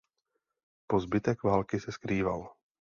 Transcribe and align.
Po 0.87 0.99
zbytek 0.99 1.43
války 1.43 1.79
se 1.79 1.91
skrýval. 1.91 2.53